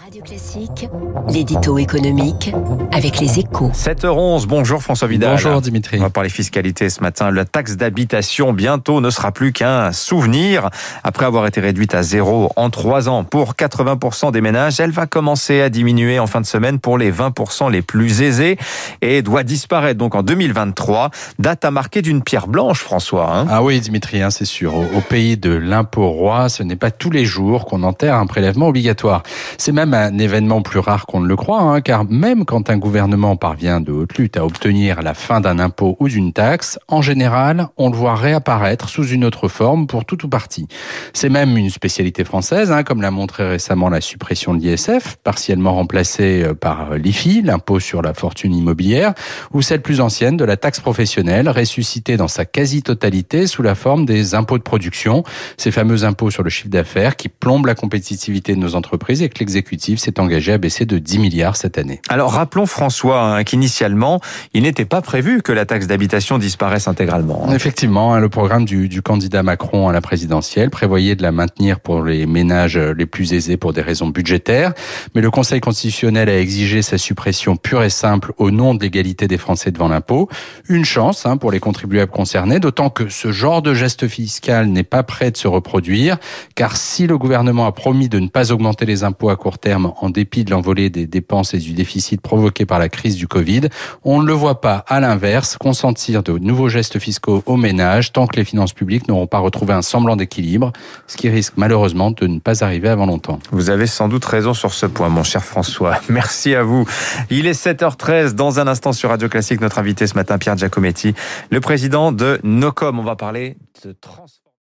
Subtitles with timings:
[0.00, 0.88] Radio Classique,
[1.28, 2.52] l'édito économique
[2.92, 3.70] avec les échos.
[3.74, 5.32] 7h11, bonjour François Vidal.
[5.32, 5.98] Bonjour Dimitri.
[5.98, 7.30] On va parler fiscalité ce matin.
[7.30, 10.70] La taxe d'habitation bientôt ne sera plus qu'un souvenir.
[11.04, 15.06] Après avoir été réduite à zéro en trois ans pour 80% des ménages, elle va
[15.06, 18.58] commencer à diminuer en fin de semaine pour les 20% les plus aisés
[19.02, 21.10] et doit disparaître donc en 2023.
[21.38, 23.36] Date à marquer d'une pierre blanche, François.
[23.36, 23.46] Hein.
[23.50, 24.74] ah oui Dimitri, hein, c'est sûr.
[24.74, 28.26] Au, au, pays de l'impôt roi, ce n'est pas tous les jours qu'on enterre un
[28.26, 29.22] prélèvement obligatoire.
[29.58, 32.76] C'est même un événement plus rare qu'on ne le croit, hein, car même quand un
[32.76, 37.02] gouvernement parvient de haute lutte à obtenir la fin d'un impôt ou d'une taxe, en
[37.02, 40.68] général, on le voit réapparaître sous une autre forme pour tout ou partie.
[41.12, 45.74] C'est même une spécialité française, hein, comme l'a montré récemment la suppression de l'ISF, partiellement
[45.74, 49.14] remplacée euh, par l'IFI, l'impôt sur la fortune immobilière,
[49.52, 54.06] ou celle plus ancienne de la taxe professionnelle, ressuscitée dans sa quasi-totalité sous la forme
[54.06, 55.24] des impôts de production,
[55.56, 59.28] ces fameux impôts sur le chiffre d'affaires qui plombent la compétitivité de nos entreprises et
[59.28, 62.00] que l'exécutif s'est engagé à baisser de 10 milliards cette année.
[62.08, 64.20] Alors rappelons François hein, qu'initialement,
[64.54, 67.46] il n'était pas prévu que la taxe d'habitation disparaisse intégralement.
[67.46, 67.54] Hein.
[67.54, 71.80] Effectivement, hein, le programme du, du, candidat Macron à la présidentielle prévoyait de la maintenir
[71.80, 74.72] pour les ménages les plus aisés pour des raisons budgétaires,
[75.14, 79.26] mais le Conseil constitutionnel a exigé sa suppression pure et simple au nom de l'égalité
[79.26, 80.28] des Français devant l'impôt.
[80.68, 85.02] Une chance pour les contribuables concernés, d'autant que ce genre de geste fiscal n'est pas
[85.02, 86.18] prêt de se reproduire,
[86.54, 89.94] car si le gouvernement a promis de ne pas augmenter les impôts à court terme
[90.00, 93.62] en dépit de l'envolée des dépenses et du déficit provoqué par la crise du Covid.
[94.04, 98.26] On ne le voit pas, à l'inverse, consentir de nouveaux gestes fiscaux aux ménages tant
[98.26, 100.72] que les finances publiques n'auront pas retrouvé un semblant d'équilibre,
[101.06, 103.38] ce qui risque malheureusement de ne pas arriver avant longtemps.
[103.52, 106.00] Vous avez sans doute raison sur ce point, mon cher François.
[106.08, 106.86] Merci à vous.
[107.30, 108.34] Il est 7h13.
[108.34, 111.14] Dans un instant sur Radio Classique, notre invité ce matin, Pierre Giacometti,
[111.50, 112.98] le président de Nocom.
[112.98, 114.41] On va parler de transfert.